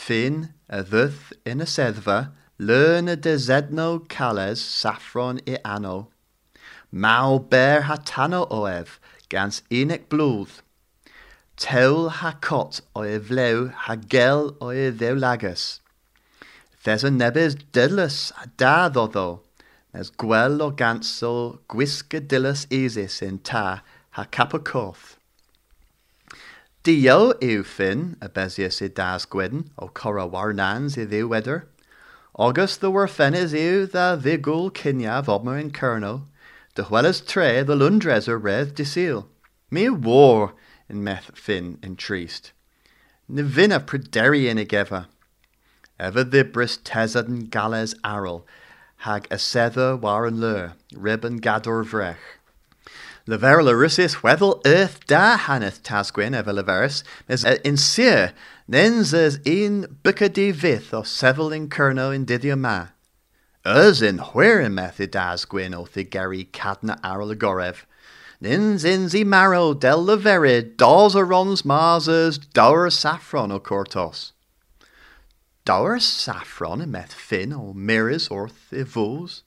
Ffyn 0.00 0.36
y 0.72 0.78
ddydd 0.88 1.18
yn 1.50 1.60
y 1.60 1.66
seddfa, 1.68 2.14
learn 2.56 3.10
y 3.12 3.16
desedno 3.26 3.88
cales 4.08 4.62
saffron 4.64 5.40
i 5.44 5.58
anno. 5.72 6.08
Maw 6.90 7.38
ber 7.52 7.84
hatano 7.88 8.06
tano 8.10 8.40
oef, 8.62 8.94
gans 9.28 9.60
unig 9.70 10.08
blwdd. 10.08 10.62
Tewl 11.60 12.08
ha 12.20 12.32
cot 12.48 12.80
o 12.96 13.04
e 13.04 13.20
flew 13.28 13.68
ha 13.84 13.96
gel 14.16 14.56
o 14.60 14.72
e 14.72 14.88
ddew 14.90 15.20
lagus. 15.20 15.68
Thes 16.82 17.04
y 17.04 17.12
nebys 17.12 17.60
dylus 17.76 18.32
a 18.40 18.48
da 18.56 18.88
ddoddo, 18.88 19.28
nes 19.92 20.08
gwel 20.24 20.62
o 20.64 20.72
gansol 20.82 21.58
gwisg 21.68 22.16
y 22.16 22.24
dylus 22.24 22.64
isis 22.82 23.20
yn 23.26 23.42
ta 23.44 23.82
ha 24.16 24.24
cap 24.32 24.56
y 24.56 24.64
coth. 24.72 25.19
Dio 26.82 27.34
yw 27.44 27.60
ffyn 27.68 28.02
y 28.24 28.28
besius 28.36 28.78
i 28.80 28.86
das 28.98 29.26
gwydn 29.32 29.66
o 29.76 29.88
cora 29.98 30.22
warnans 30.34 30.94
i 30.96 31.04
ddiwedr. 31.04 31.66
August 32.46 32.80
the 32.80 32.90
warfenes 32.90 33.52
yw 33.52 33.82
dda 33.92 34.06
ddigwl 34.22 34.70
cyniaf 34.78 35.28
obmer 35.28 35.58
in 35.58 35.74
Colonel, 35.78 36.22
de 36.76 36.84
hwelys 36.84 37.20
tre 37.32 37.62
the 37.62 37.76
lundres 37.76 38.30
o 38.30 38.38
redd 38.46 38.72
disil. 38.80 39.26
Mi 39.70 39.90
war 39.90 40.54
in 40.88 41.04
meth 41.04 41.36
fin 41.36 41.76
in 41.82 41.96
trist. 41.96 42.52
Ni 43.28 43.42
fin 43.42 43.72
a 43.72 43.80
prideri 43.80 44.48
in 44.48 44.56
gefa. 44.64 45.04
Ever 45.98 46.24
ddibris 46.24 46.78
tesad 46.82 47.28
yn 47.28 47.50
gales 47.50 47.94
arol, 48.02 48.46
hag 49.04 49.28
a 49.30 49.36
sedda 49.36 50.00
war 50.00 50.24
yn 50.26 50.40
lur, 50.40 50.72
rib 50.96 51.28
gador 51.42 51.84
vrech. 51.84 52.39
Lever 53.30 53.62
Larussis 53.62 54.24
weddel 54.24 54.60
earth 54.66 55.06
da 55.06 55.36
haneth 55.36 55.84
tasgwyn 55.84 56.34
ever 56.34 56.52
leveris, 56.52 57.04
mes 57.28 57.44
eh, 57.44 57.58
in 57.64 57.76
seer, 57.76 58.32
nens 58.66 59.14
as 59.14 59.38
in 59.44 59.98
buca 60.02 60.28
di 60.28 60.50
vith 60.50 60.92
o 60.92 61.02
sevel 61.02 61.54
in 61.54 61.68
kerno 61.68 62.12
in 62.12 62.26
didia 62.26 62.58
ma. 62.58 62.88
Ers 63.64 64.02
in 64.02 64.18
where 64.34 64.60
in 64.60 64.74
meth 64.74 64.98
i 64.98 65.06
dasgwyn 65.06 65.76
o 65.76 65.84
thigeri 65.84 66.50
cadna 66.50 66.98
arol 67.04 67.32
agorev. 67.32 67.84
Nins 68.40 68.84
in 68.84 69.08
zi 69.08 69.22
marrow 69.22 69.74
del 69.74 70.04
leverid, 70.04 70.76
dos 70.76 71.14
arons 71.14 71.62
dower 72.52 72.90
saffron 72.90 73.52
o 73.52 73.60
cortos. 73.60 74.32
Dower 75.64 76.00
saffron 76.00 76.82
in 76.82 76.90
meth 76.90 77.12
fin 77.12 77.52
o 77.52 77.72
mirrors 77.74 78.26
orth 78.26 78.72
i 78.72 78.82
vos. 78.82 79.44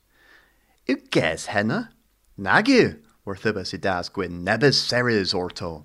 U 0.88 0.96
ges 1.10 1.46
henna? 1.52 1.90
Nagu, 2.40 3.03
worthibus 3.26 3.72
i 3.74 3.78
das 3.78 4.08
gwyn 4.08 4.44
nebys 4.44 5.34
orto. 5.34 5.82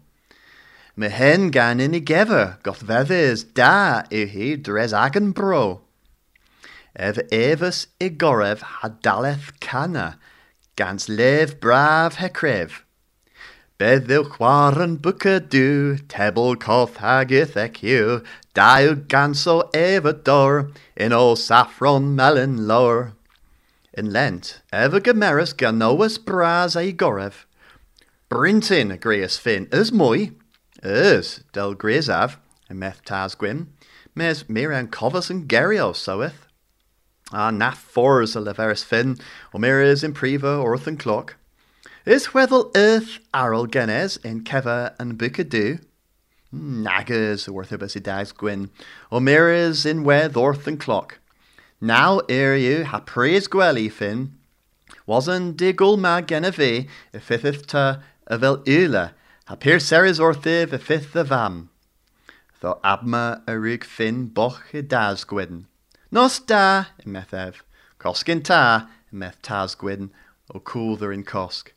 Me 0.95 1.10
hen 1.10 1.49
gan 1.52 1.80
in 1.80 1.95
i 1.95 2.02
gever, 2.02 2.58
goth 2.63 2.84
feddes 2.84 3.43
da 3.54 4.04
i 4.12 4.56
dres 4.56 4.91
agan 4.93 5.32
bro. 5.32 5.82
Ev 6.95 7.19
evus 7.32 7.88
i 8.02 8.10
gorev 8.10 8.60
hadaleth 8.82 9.54
cana, 9.62 10.17
gans 10.75 11.08
lev 11.08 11.60
brav 11.62 12.15
hecrev. 12.15 12.82
Beddiw 13.80 14.25
chwaran 14.34 14.97
bwca 14.99 15.39
dw, 15.39 16.02
tebl 16.12 16.58
coth 16.60 16.97
hagith 16.97 17.56
ec 17.56 17.80
yw, 17.80 18.19
daw 18.54 18.95
ganso 19.08 19.62
eva 19.73 20.12
dor, 20.12 20.71
in 20.97 21.13
o 21.13 21.36
saffron 21.36 22.13
melon 22.13 22.67
lower. 22.67 23.13
In 23.99 24.13
Lent, 24.13 24.62
ever 24.71 25.01
gemerus 25.01 25.53
ganoas 25.53 26.23
bras 26.23 26.75
gorev. 26.75 27.43
Brintin 28.29 28.93
agreus 28.93 29.38
fin, 29.38 29.67
ys 29.73 29.91
mwy, 29.91 30.38
ys 30.81 31.43
del 31.51 31.75
grisaf, 31.75 32.38
y 32.69 32.75
meth 32.75 33.03
gwyn, 33.38 33.67
mes 34.15 34.47
miran 34.47 34.88
cofas 34.88 35.29
and 35.29 35.49
gerio 35.49 35.91
soeth. 35.91 36.47
A 37.33 37.39
ah, 37.39 37.51
nath 37.51 37.79
fors 37.79 38.38
a 38.38 38.39
leveris 38.39 38.85
fin, 38.85 39.17
o 39.53 39.59
miras 39.59 40.01
in 40.01 40.13
priva 40.13 40.55
orth 40.55 40.88
and 40.88 40.97
clock. 40.97 41.35
Is 42.05 42.33
weddel 42.33 42.71
earth 42.75 43.19
aral 43.33 43.67
genes 43.67 44.15
in 44.23 44.45
keva 44.45 44.95
and 44.97 45.17
buca 45.17 45.43
du? 45.43 45.77
Hmm, 46.51 46.85
Naggers 46.85 47.49
worthibus 47.49 47.97
i 47.97 47.99
dags 47.99 48.31
gwyn, 48.31 48.69
o 49.12 49.19
miras 49.19 49.85
in 49.85 50.05
wedd 50.05 50.38
orth 50.38 50.67
and 50.67 50.79
clock. 50.79 51.19
Nal 51.81 52.21
iriu 52.27 52.83
ha 52.83 52.99
praise 52.99 53.47
gwely 53.47 53.89
fin, 53.89 54.35
wasan 55.07 55.53
digul 55.55 55.95
ma 55.97 56.19
genevi 56.19 56.89
y 57.13 57.19
fifth 57.19 57.67
ta 57.67 58.01
y 58.29 58.37
fel 58.37 58.61
ula, 58.67 59.13
ha 59.47 59.55
pyr 59.55 59.79
seres 59.79 60.19
orthyf 60.19 60.73
y 60.75 60.77
fifth 60.77 61.15
y 61.15 61.23
fam. 61.23 61.69
Tho 62.59 62.75
abma 62.83 63.41
y 63.47 63.55
rwg 63.55 63.87
fin 63.87 64.25
boch 64.27 64.75
y 64.75 64.81
das 64.81 65.23
gwydn. 65.23 65.63
Nos 66.11 66.39
da, 66.39 66.91
y 66.99 67.07
methef, 67.07 67.63
cosgyn 67.97 68.43
ta, 68.43 68.89
y 69.07 69.15
meth 69.15 69.39
tas 69.41 69.77
gwydn, 69.79 70.11
o 70.51 70.59
cwddr 70.59 71.13
in 71.15 71.23
cosg. 71.23 71.71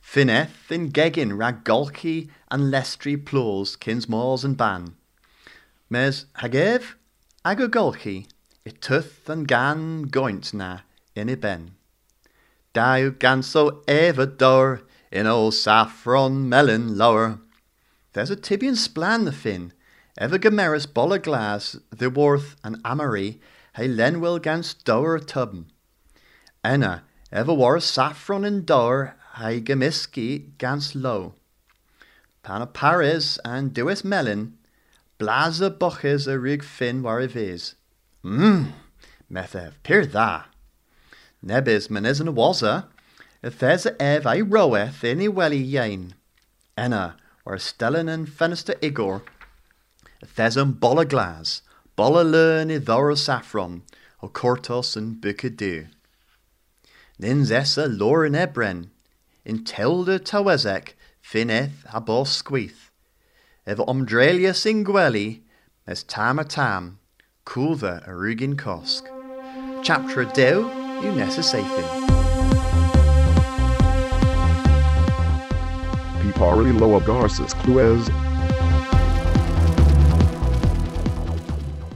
Fineth 0.00 0.72
yn 0.72 0.88
gegin 0.96 1.36
rag 1.36 1.60
golchi 1.68 2.30
an 2.48 2.70
lestri 2.72 3.18
plôs 3.20 3.76
cyns 3.84 4.08
môs 4.08 4.48
yn 4.48 4.56
ban. 4.56 4.94
Mes 5.92 6.24
hagef 6.40 6.94
ag 7.44 7.60
o 7.60 7.68
i 8.66 8.70
tuth 8.70 9.28
and 9.28 9.46
gan 9.46 10.04
goint 10.04 10.54
na 10.54 10.78
in 11.14 11.28
i 11.28 11.34
ben. 11.34 11.72
Dau 12.72 13.10
ganso 13.10 13.84
ever 13.86 14.24
dor 14.24 14.80
in 15.12 15.26
o 15.26 15.50
saffron 15.50 16.48
melon 16.48 16.96
lower. 16.96 17.40
There's 18.14 18.30
a 18.30 18.36
tibian 18.36 18.74
splan 18.74 19.26
the 19.26 19.32
fin, 19.32 19.74
ever 20.16 20.38
gemeris 20.38 20.86
bolla 20.86 21.22
glas, 21.22 21.76
the 21.90 22.08
worth 22.08 22.56
and 22.64 22.80
amory, 22.86 23.38
hey 23.76 23.86
lenwil 23.86 24.40
gans 24.40 24.72
dower 24.72 25.18
tubm. 25.18 25.66
Enna, 26.64 27.02
ever 27.30 27.52
war 27.52 27.78
saffron 27.80 28.46
and 28.46 28.64
dower, 28.64 29.14
hey 29.36 29.60
gemiski 29.60 30.56
gans 30.56 30.94
low. 30.94 31.34
Pana 32.42 32.66
paris 32.66 33.38
and 33.44 33.74
duis 33.74 34.04
melon, 34.04 34.56
blaza 35.20 35.68
boches 35.78 36.26
a 36.26 36.38
rig 36.38 36.64
fin 36.64 37.02
war 37.02 37.20
i 37.20 37.26
vis. 37.26 37.74
Mmm, 38.24 38.72
methef, 39.30 39.74
pir 39.82 40.06
dda. 40.06 40.46
Nebys 41.44 41.90
mynes 41.92 42.22
yn 42.22 42.30
y 42.30 42.32
waza, 42.32 42.86
y 43.44 43.50
thes 43.52 43.84
ef 44.00 44.24
ei 44.24 44.40
roeth 44.40 45.02
in 45.04 45.20
i 45.20 45.28
weli 45.28 45.60
iein. 45.60 46.14
Enna, 46.74 47.18
or 47.44 47.58
stellen 47.58 48.08
yn 48.08 48.24
ffenester 48.24 48.80
igor, 48.80 49.20
y 50.24 50.30
thes 50.38 50.56
yn 50.56 50.72
bolla 50.80 51.04
glas, 51.04 51.60
bolla 52.00 52.24
lern 52.24 52.72
i 52.72 52.80
saffron, 52.80 53.82
o 54.22 54.28
cortos 54.28 54.96
yn 54.96 55.20
byca 55.20 55.54
du. 55.54 55.86
Nins 57.18 57.50
essa 57.50 57.86
lor 57.86 58.24
yn 58.24 58.34
ebren, 58.34 58.88
in 59.44 59.64
telder 59.64 60.18
tawezek, 60.18 60.96
fineth 61.20 61.84
a 61.92 62.00
bos 62.00 62.40
sgwyth. 62.40 62.88
Ef 63.66 63.78
omdrelius 63.78 64.64
in 64.64 64.82
gweli, 64.82 65.42
mes 65.86 66.02
tam 66.02 66.38
a 66.38 66.44
tam, 66.44 66.98
coolther 67.44 68.02
Arugin 68.06 68.54
rugin 68.54 68.56
cosg. 68.56 69.04
Chapter 69.82 70.22
a 70.22 70.26
dew, 70.32 70.64
yw 71.02 71.12
nesa. 71.14 71.42
Pipari 76.20 76.72
loa 76.80 77.00
garces 77.00 77.54
clues. 77.54 78.08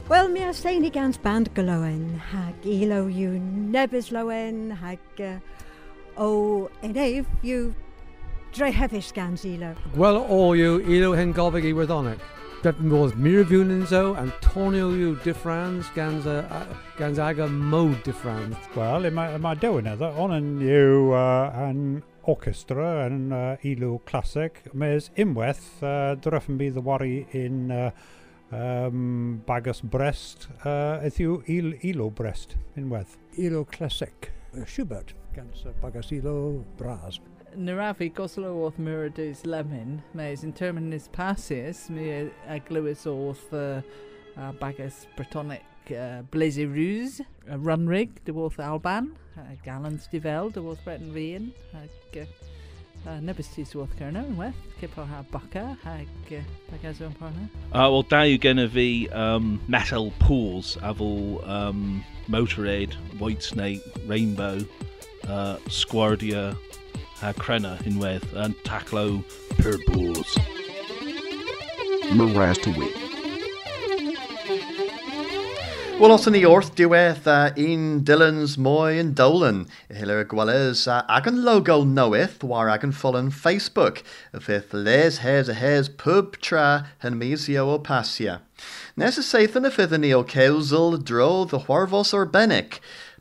Wel, 0.08 0.28
mi 0.28 0.42
as 0.42 0.64
ein 0.66 0.84
i 0.84 0.90
gans 0.90 1.18
band 1.18 1.52
galoen, 1.54 2.18
hag 2.18 2.54
ilo 2.64 3.06
yw 3.08 3.40
nebys 3.72 4.12
loen, 4.12 4.70
hag 4.70 4.98
uh, 5.20 5.38
o 6.16 6.70
enef 6.82 7.26
yw 7.42 7.74
dre 8.52 8.70
hefys 8.72 9.12
gans 9.12 9.44
ilo. 9.44 9.74
Wel 9.96 10.24
o 10.28 10.52
yw 10.54 10.80
ilo 10.84 11.14
hen 11.14 11.32
gofig 11.32 11.64
i 11.64 11.72
wyddonic. 11.72 12.20
Dat 12.58 12.80
modd 12.82 13.14
mirfiwn 13.14 13.70
yn 13.70 13.84
Antonio 14.18 14.88
am 14.90 14.96
yw 14.98 15.12
diffrans 15.22 15.86
gans, 15.94 16.24
a, 16.26 16.64
gans 16.98 17.20
aga 17.22 17.46
mode 17.46 18.00
diffrans. 18.02 18.58
Wel, 18.74 19.06
mae 19.14 19.38
ma 19.38 19.52
dewn 19.54 19.86
edda, 19.86 20.08
on 20.18 20.34
yn 20.34 20.48
yw 20.66 21.12
uh, 21.14 21.54
an 21.54 22.02
orchestra 22.26 23.06
yn 23.06 23.30
uh, 23.30 23.54
ilw 23.62 24.00
clasic, 24.10 24.58
mes 24.74 25.06
unwaith 25.14 25.68
uh, 25.86 26.18
dyrffyn 26.18 26.58
bydd 26.58 26.82
y 26.82 26.86
wari 26.90 27.14
yn 27.38 27.70
uh, 27.70 27.92
um, 28.50 29.38
bagus 29.46 29.84
Brest, 29.86 30.50
uh, 30.66 30.98
yw 31.22 31.38
il, 31.46 31.76
ilw 31.92 32.10
Brest, 32.10 32.58
unwaith. 32.74 33.14
Ilw 33.38 33.62
uh, 34.58 34.66
Schubert, 34.66 35.14
gans 35.38 35.62
uh, 35.62 35.78
bagus 35.78 36.10
ilw 36.10 36.64
bras. 36.80 37.22
Narafi 37.58 38.12
goslo 38.12 38.54
wrth 38.54 38.78
myradus 38.78 39.44
lemon, 39.44 40.00
mes 40.14 40.44
in 40.44 40.52
terminus 40.52 41.08
passis, 41.08 41.90
mi 41.90 42.30
wrth 43.10 43.52
uh, 43.52 43.80
uh, 44.40 44.52
bagus 44.60 45.08
Bretonic 45.16 45.64
uh, 45.90 46.22
Blazy 46.30 46.66
uh, 47.50 47.56
Runrig, 47.56 48.10
de 48.24 48.32
wrth 48.32 48.60
Alban, 48.60 49.16
uh, 49.36 49.40
Gallons 49.64 50.06
de 50.06 50.20
Vel, 50.20 50.50
de 50.50 50.60
wrth 50.60 50.84
Breton 50.84 51.12
Vian, 51.12 51.52
uh, 51.74 52.22
uh, 53.06 53.18
nebys 53.18 53.50
weth, 54.36 54.54
cipo 54.80 55.04
ha 55.04 55.24
bucka, 55.32 55.76
hag 55.82 56.06
uh, 56.30 56.42
bagas 56.70 57.02
o'n 57.02 57.12
parna. 57.18 57.48
Uh, 57.72 57.90
um, 59.10 59.60
metal 59.66 60.12
pools 60.20 60.78
a 60.80 60.94
fel 60.94 61.42
um, 61.44 62.04
White 63.18 63.42
Snake, 63.42 63.82
Rainbow, 64.06 64.60
uh, 65.26 65.56
Squardia, 65.66 66.56
a 67.22 67.34
Crenna 67.34 67.78
unwaith, 67.82 68.32
and 68.34 68.54
Taclo 68.58 69.24
per 69.58 69.76
pools. 69.88 70.38
Morass 72.12 72.58
to 72.58 72.70
win. 72.70 73.08
Wel, 75.98 76.12
os 76.14 76.28
yn 76.30 76.36
ni 76.36 76.44
wrth 76.46 76.76
diwedd 76.78 77.24
uh, 77.26 77.48
un 77.58 78.04
Dylan's 78.06 78.52
Moy 78.54 79.00
yn 79.00 79.16
Dolan, 79.18 79.64
y 79.90 79.96
hyler 79.98 80.20
y 80.22 80.28
gwelys 80.30 80.84
uh, 80.86 81.00
ag 81.10 81.26
yn 81.26 81.40
logo 81.42 81.80
noeth 81.82 82.44
war 82.46 82.70
ag 82.70 82.86
yn 82.86 82.94
ffolyn 82.94 83.32
Facebook, 83.34 84.04
y 84.30 84.38
fydd 84.44 84.76
les 84.86 85.18
hes 85.24 85.50
a 85.50 85.56
hes 85.58 85.90
pub 85.90 86.38
tra 86.38 86.68
hyn 87.02 87.18
misio 87.18 87.66
o 87.74 87.80
pasia. 87.82 88.38
Nes 88.94 89.18
y 89.18 89.26
seithyn 89.26 89.66
y 89.66 89.74
fydd 89.74 89.96
ni 89.98 90.14
o 90.14 90.22
cewsl 90.22 91.00
dro 91.02 91.42
the 91.50 91.64
hwarfos 91.66 92.14
o'r 92.14 92.30
benig, 92.30 92.78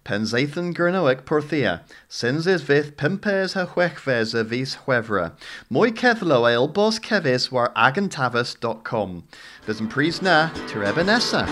Penzaethan 0.08 0.74
Gurnoic 0.74 1.26
Porthia, 1.26 1.82
Sins 2.08 2.48
is 2.48 2.62
vith 2.62 2.96
pimpes 2.96 3.56
ha 3.56 3.66
chwechves 3.66 4.34
a 4.34 4.46
vis 4.46 4.78
chwefra. 4.86 5.34
Mwy 5.70 5.92
ceddlo 5.92 6.48
a 6.48 6.56
elbos 6.56 7.02
cefis 7.02 7.52
war 7.52 7.74
agantavus.com. 7.76 9.26
Bys 9.66 9.84
yn 9.84 9.92
pris 9.92 10.22
na, 10.22 10.48
tir 10.72 10.88
nesa. 11.04 11.44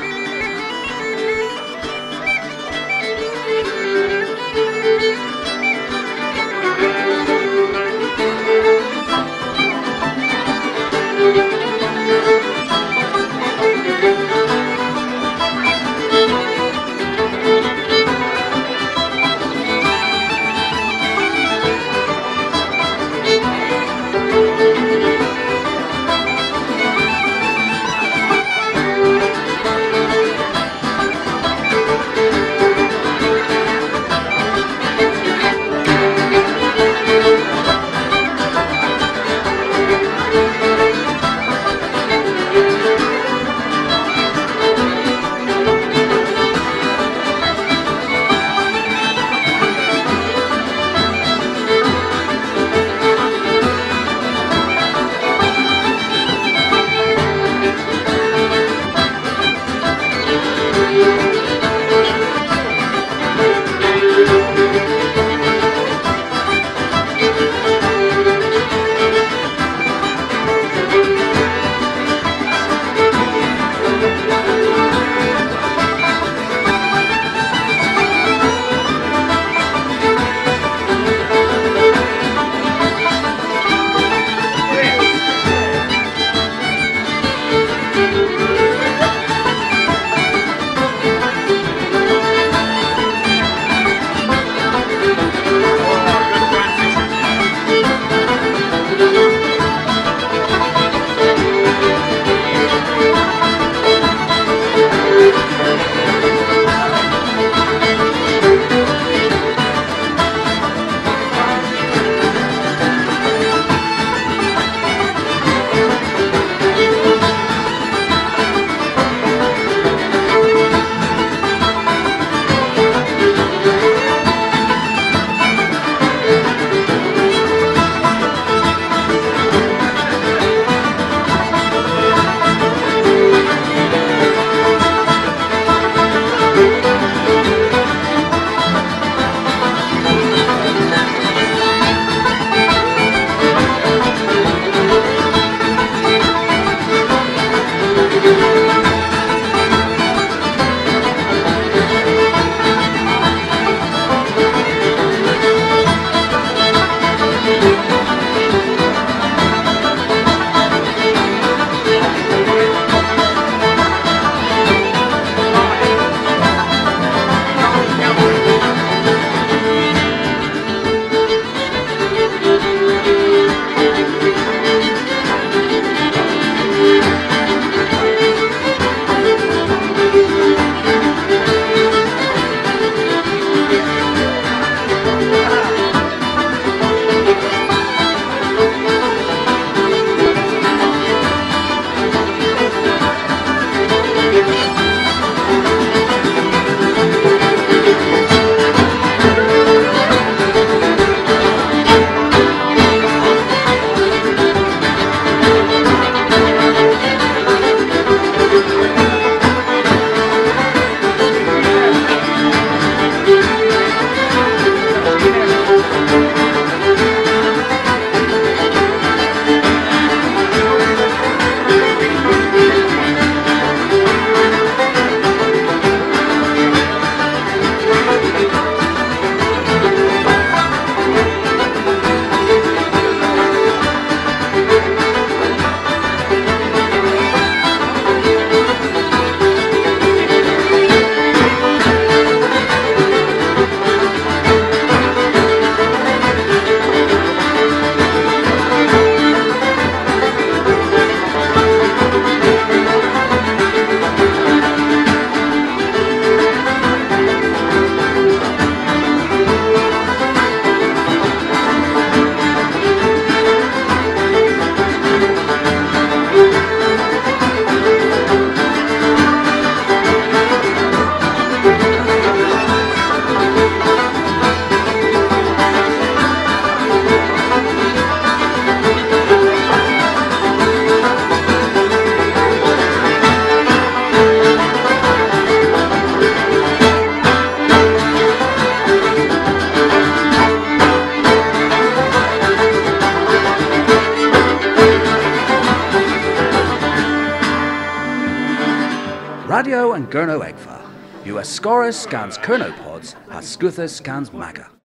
US 301.95 302.03
scans 302.03 302.37
Kernopods, 302.37 303.13
has 303.29 303.45
Scuthus 303.45 303.95
scans 303.95 304.33
Maga. 304.33 304.75